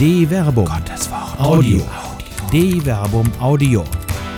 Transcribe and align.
De 0.00 0.26
Verbum. 0.26 0.64
Gottes 0.64 1.10
Wort. 1.10 1.38
Audio. 1.38 1.82
De 2.50 2.80
Verbum 2.80 3.30
Audio. 3.38 3.84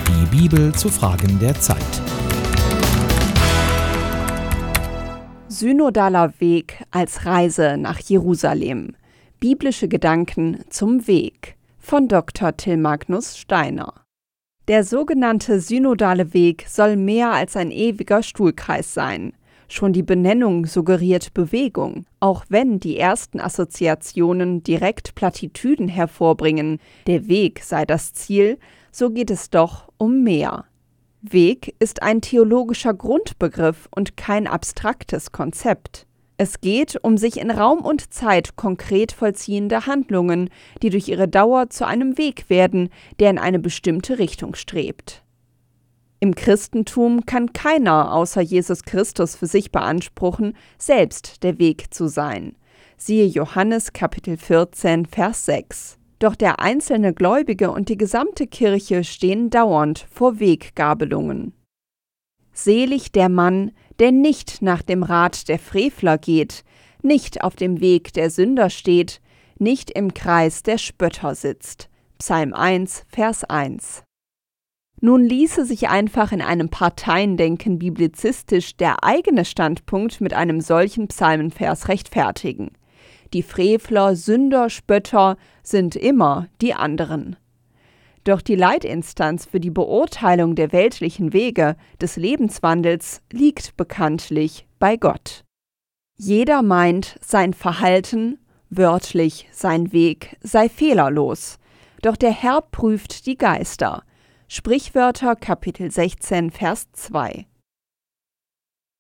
Die 0.09 0.37
Bibel 0.37 0.75
zu 0.75 0.89
Fragen 0.89 1.39
der 1.39 1.55
Zeit. 1.55 2.03
Synodaler 5.47 6.33
Weg 6.41 6.83
als 6.91 7.27
Reise 7.27 7.77
nach 7.79 8.01
Jerusalem. 8.01 8.97
Biblische 9.39 9.87
Gedanken 9.87 10.65
zum 10.69 11.07
Weg 11.07 11.55
von 11.79 12.09
Dr. 12.09 12.57
Till 12.57 12.77
Magnus 12.77 13.39
Steiner. 13.39 13.95
Der 14.67 14.83
sogenannte 14.83 15.61
synodale 15.61 16.35
Weg 16.35 16.65
soll 16.67 16.97
mehr 16.97 17.31
als 17.31 17.55
ein 17.55 17.71
ewiger 17.71 18.25
Stuhlkreis 18.25 18.93
sein. 18.93 19.33
Schon 19.73 19.95
die 19.95 20.03
Benennung 20.03 20.67
suggeriert 20.67 21.33
Bewegung, 21.33 22.05
auch 22.21 22.45
wenn 22.51 22.79
die 22.79 22.99
ersten 22.99 23.41
Assoziationen 23.41 24.63
direkt 24.63 25.15
Plattitüden 25.15 25.89
hervorbringen, 25.89 26.79
der 27.07 27.27
Weg 27.27 27.63
sei 27.65 27.87
das 27.87 28.13
Ziel, 28.13 28.59
so 28.91 29.09
geht 29.09 29.31
es 29.31 29.49
doch 29.49 29.89
um 29.97 30.23
mehr. 30.23 30.67
Weg 31.23 31.75
ist 31.79 32.03
ein 32.03 32.21
theologischer 32.21 32.93
Grundbegriff 32.93 33.89
und 33.91 34.19
kein 34.19 34.47
abstraktes 34.47 35.33
Konzept. 35.33 36.07
Es 36.37 36.61
geht 36.61 37.03
um 37.03 37.17
sich 37.17 37.41
in 37.41 37.51
Raum 37.51 37.79
und 37.79 38.13
Zeit 38.13 38.57
konkret 38.57 39.11
vollziehende 39.11 39.87
Handlungen, 39.87 40.51
die 40.83 40.91
durch 40.91 41.09
ihre 41.09 41.29
Dauer 41.29 41.71
zu 41.71 41.87
einem 41.87 42.19
Weg 42.19 42.51
werden, 42.51 42.91
der 43.21 43.31
in 43.31 43.39
eine 43.39 43.59
bestimmte 43.59 44.19
Richtung 44.19 44.55
strebt. 44.55 45.22
Im 46.23 46.37
Christentum 46.37 47.27
kann 47.27 47.53
keiner 47.53 48.15
außer 48.15 48.43
Jesus 48.43 48.85
Christus 48.85 49.35
für 49.35 49.49
sich 49.49 49.73
beanspruchen, 49.73 50.57
selbst 50.79 51.43
der 51.43 51.59
Weg 51.59 51.93
zu 51.93 52.07
sein. 52.07 52.55
Siehe 52.97 53.27
Johannes 53.27 53.93
Kapitel 53.93 54.37
14, 54.37 55.07
Vers 55.07 55.47
6. 55.47 55.99
Doch 56.21 56.37
der 56.37 56.61
einzelne 56.61 57.13
Gläubige 57.13 57.73
und 57.73 57.89
die 57.89 57.97
gesamte 57.97 58.47
Kirche 58.47 59.03
stehen 59.03 59.51
dauernd 59.51 60.07
vor 60.13 60.39
Weggabelungen. 60.39 61.55
Selig 62.53 63.11
der 63.11 63.29
Mann, 63.29 63.73
der 63.99 64.13
nicht 64.13 64.63
nach 64.63 64.83
dem 64.83 65.03
Rat 65.03 65.49
der 65.49 65.59
Frevler 65.59 66.19
geht, 66.19 66.63
nicht 67.03 67.43
auf 67.43 67.57
dem 67.57 67.81
Weg 67.81 68.13
der 68.13 68.31
Sünder 68.31 68.71
steht, 68.71 69.21
nicht 69.59 69.91
im 69.91 70.15
Kreis 70.15 70.63
der 70.63 70.79
Spötter 70.79 71.35
sitzt. 71.35 71.89
Psalm 72.19 72.55
1, 72.55 73.07
Vers 73.09 73.43
1. 73.43 74.05
Nun 75.05 75.25
ließe 75.25 75.65
sich 75.65 75.89
einfach 75.89 76.31
in 76.31 76.41
einem 76.41 76.69
Parteiendenken 76.69 77.81
biblizistisch 77.81 78.77
der 78.77 79.03
eigene 79.03 79.45
Standpunkt 79.45 80.21
mit 80.21 80.33
einem 80.33 80.61
solchen 80.61 81.09
Psalmenvers 81.09 81.89
rechtfertigen. 81.89 82.71
Die 83.33 83.43
Frevler, 83.43 84.15
Sünder, 84.15 84.71
Spötter 84.71 85.39
sind 85.65 85.97
immer 85.97 86.47
die 86.61 86.75
anderen. 86.75 87.35
Doch 88.23 88.41
die 88.41 88.55
Leitinstanz 88.55 89.45
für 89.45 89.59
die 89.59 89.73
Beurteilung 89.73 90.55
der 90.55 90.71
weltlichen 90.71 91.33
Wege 91.33 91.75
des 92.01 92.15
Lebenswandels 92.15 93.23
liegt 93.33 93.77
bekanntlich 93.77 94.69
bei 94.79 94.97
Gott. 94.97 95.43
Jeder 96.17 96.63
meint, 96.63 97.19
sein 97.21 97.55
Verhalten, 97.55 98.39
wörtlich 98.71 99.49
sein 99.51 99.93
Weg, 99.93 100.37
sei 100.43 100.69
fehlerlos. 100.69 101.59
Doch 102.03 102.15
der 102.15 102.31
Herr 102.31 102.61
prüft 102.61 103.27
die 103.27 103.37
Geister. 103.37 104.05
Sprichwörter 104.55 105.35
Kapitel 105.35 105.91
16 105.91 106.51
Vers 106.51 106.93
2 106.93 107.47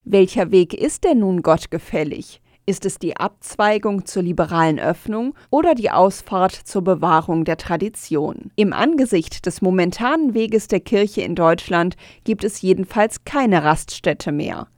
Welcher 0.02 0.50
Weg 0.50 0.72
ist 0.72 1.04
denn 1.04 1.18
nun 1.18 1.42
Gott 1.42 1.70
gefällig? 1.70 2.40
Ist 2.64 2.86
es 2.86 2.98
die 2.98 3.18
Abzweigung 3.18 4.06
zur 4.06 4.22
liberalen 4.22 4.80
Öffnung 4.80 5.34
oder 5.50 5.74
die 5.74 5.90
Ausfahrt 5.90 6.54
zur 6.54 6.80
Bewahrung 6.80 7.44
der 7.44 7.58
Tradition? 7.58 8.50
Im 8.56 8.72
Angesicht 8.72 9.44
des 9.44 9.60
momentanen 9.60 10.32
Weges 10.32 10.68
der 10.68 10.80
Kirche 10.80 11.20
in 11.20 11.34
Deutschland 11.34 11.96
gibt 12.24 12.44
es 12.44 12.62
jedenfalls 12.62 13.26
keine 13.26 13.62
Raststätte 13.62 14.32
mehr. 14.32 14.68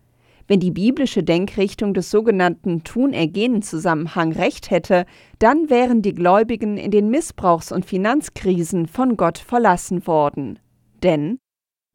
Wenn 0.48 0.58
die 0.58 0.72
biblische 0.72 1.22
Denkrichtung 1.22 1.94
des 1.94 2.10
sogenannten 2.10 2.82
Tun-Ergehen-Zusammenhang 2.82 4.32
recht 4.32 4.72
hätte, 4.72 5.06
dann 5.38 5.70
wären 5.70 6.02
die 6.02 6.14
Gläubigen 6.14 6.78
in 6.78 6.90
den 6.90 7.10
Missbrauchs- 7.10 7.70
und 7.70 7.86
Finanzkrisen 7.86 8.88
von 8.88 9.16
Gott 9.16 9.38
verlassen 9.38 10.06
worden. 10.08 10.58
Denn 11.04 11.38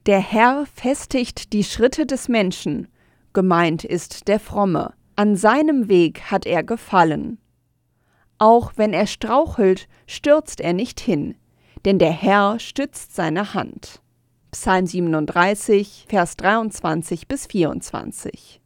der 0.06 0.20
Herr 0.20 0.66
festigt 0.74 1.52
die 1.52 1.64
Schritte 1.64 2.06
des 2.06 2.30
Menschen, 2.30 2.88
gemeint 3.34 3.84
ist 3.84 4.28
der 4.28 4.40
Fromme, 4.40 4.94
an 5.16 5.36
seinem 5.36 5.90
Weg 5.90 6.32
hat 6.32 6.46
er 6.46 6.64
gefallen. 6.64 7.40
Auch 8.38 8.74
wenn 8.78 8.94
er 8.94 9.08
strauchelt, 9.08 9.90
stürzt 10.08 10.62
er 10.62 10.74
nicht 10.74 11.02
hin, 11.02 11.36
denn 11.84 12.00
der 12.00 12.12
Herr 12.12 12.60
stützt 12.60 13.16
seine 13.16 13.54
Hand. 13.54 14.02
Psalm 14.52 14.86
37, 14.86 16.06
Vers 16.08 16.38
23 16.38 17.28
bis 17.28 17.48
24. 17.48 18.62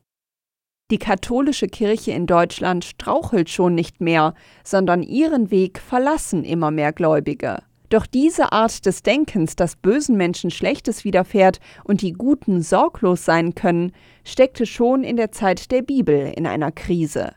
Die 0.91 0.99
katholische 0.99 1.67
Kirche 1.67 2.11
in 2.11 2.27
Deutschland 2.27 2.85
strauchelt 2.85 3.49
schon 3.49 3.73
nicht 3.75 4.01
mehr, 4.01 4.33
sondern 4.63 5.01
ihren 5.03 5.49
Weg 5.49 5.79
verlassen 5.79 6.43
immer 6.43 6.69
mehr 6.69 6.93
Gläubige. 6.93 7.63
Doch 7.93 8.07
diese 8.07 8.51
Art 8.51 8.87
des 8.87 9.03
Denkens, 9.03 9.55
dass 9.55 9.75
bösen 9.75 10.17
Menschen 10.17 10.49
Schlechtes 10.49 11.03
widerfährt 11.03 11.59
und 11.83 12.01
die 12.01 12.13
Guten 12.13 12.63
sorglos 12.63 13.23
sein 13.23 13.53
können, 13.53 13.91
steckte 14.23 14.65
schon 14.65 15.03
in 15.03 15.15
der 15.15 15.31
Zeit 15.31 15.69
der 15.69 15.83
Bibel 15.83 16.33
in 16.35 16.47
einer 16.47 16.71
Krise. 16.71 17.35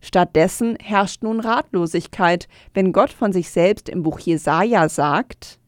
Stattdessen 0.00 0.76
herrscht 0.80 1.24
nun 1.24 1.40
Ratlosigkeit, 1.40 2.46
wenn 2.72 2.92
Gott 2.92 3.10
von 3.10 3.32
sich 3.32 3.50
selbst 3.50 3.88
im 3.88 4.04
Buch 4.04 4.20
Jesaja 4.20 4.88
sagt: 4.88 5.58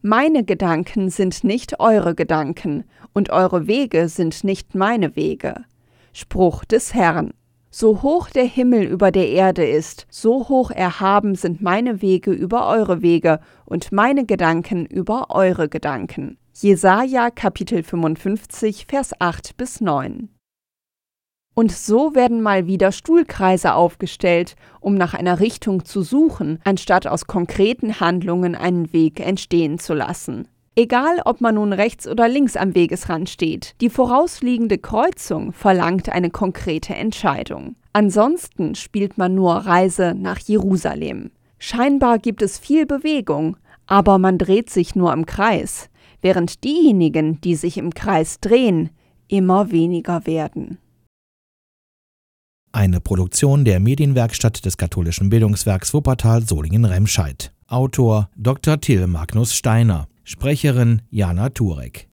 Meine 0.00 0.42
Gedanken 0.42 1.10
sind 1.10 1.44
nicht 1.44 1.80
eure 1.80 2.14
Gedanken, 2.14 2.84
und 3.12 3.28
eure 3.28 3.66
Wege 3.66 4.08
sind 4.08 4.42
nicht 4.42 4.74
meine 4.74 5.16
Wege. 5.16 5.66
Spruch 6.14 6.64
des 6.64 6.94
Herrn. 6.94 7.34
So 7.76 8.02
hoch 8.02 8.30
der 8.30 8.44
Himmel 8.44 8.84
über 8.84 9.10
der 9.10 9.30
Erde 9.30 9.66
ist, 9.66 10.06
so 10.08 10.48
hoch 10.48 10.70
erhaben 10.70 11.34
sind 11.34 11.60
meine 11.60 12.02
Wege 12.02 12.30
über 12.30 12.68
eure 12.68 13.02
Wege 13.02 13.40
und 13.64 13.90
meine 13.90 14.26
Gedanken 14.26 14.86
über 14.86 15.30
eure 15.30 15.68
Gedanken. 15.68 16.38
Jesaja 16.52 17.30
Kapitel 17.30 17.82
55, 17.82 18.86
Vers 18.86 19.10
8 19.18 19.56
bis 19.56 19.80
9. 19.80 20.28
Und 21.56 21.72
so 21.72 22.14
werden 22.14 22.42
mal 22.42 22.68
wieder 22.68 22.92
Stuhlkreise 22.92 23.74
aufgestellt, 23.74 24.54
um 24.78 24.94
nach 24.94 25.12
einer 25.12 25.40
Richtung 25.40 25.84
zu 25.84 26.02
suchen, 26.02 26.60
anstatt 26.62 27.08
aus 27.08 27.26
konkreten 27.26 27.98
Handlungen 27.98 28.54
einen 28.54 28.92
Weg 28.92 29.18
entstehen 29.18 29.80
zu 29.80 29.94
lassen. 29.94 30.46
Egal, 30.76 31.20
ob 31.24 31.40
man 31.40 31.54
nun 31.54 31.72
rechts 31.72 32.08
oder 32.08 32.28
links 32.28 32.56
am 32.56 32.74
Wegesrand 32.74 33.30
steht, 33.30 33.76
die 33.80 33.90
vorausliegende 33.90 34.78
Kreuzung 34.78 35.52
verlangt 35.52 36.08
eine 36.08 36.30
konkrete 36.30 36.94
Entscheidung. 36.94 37.76
Ansonsten 37.92 38.74
spielt 38.74 39.16
man 39.16 39.36
nur 39.36 39.54
Reise 39.54 40.14
nach 40.16 40.40
Jerusalem. 40.40 41.30
Scheinbar 41.58 42.18
gibt 42.18 42.42
es 42.42 42.58
viel 42.58 42.86
Bewegung, 42.86 43.56
aber 43.86 44.18
man 44.18 44.36
dreht 44.36 44.68
sich 44.68 44.96
nur 44.96 45.12
im 45.12 45.26
Kreis, 45.26 45.90
während 46.22 46.64
diejenigen, 46.64 47.40
die 47.40 47.54
sich 47.54 47.78
im 47.78 47.94
Kreis 47.94 48.40
drehen, 48.40 48.90
immer 49.28 49.70
weniger 49.70 50.26
werden. 50.26 50.78
Eine 52.72 53.00
Produktion 53.00 53.64
der 53.64 53.78
Medienwerkstatt 53.78 54.64
des 54.64 54.76
katholischen 54.76 55.30
Bildungswerks 55.30 55.94
Wuppertal 55.94 56.42
Solingen-Remscheid. 56.42 57.52
Autor 57.68 58.28
Dr. 58.36 58.80
Till 58.80 59.06
Magnus 59.06 59.54
Steiner. 59.54 60.08
Sprecherin 60.24 61.02
Jana 61.10 61.50
Turek 61.50 62.06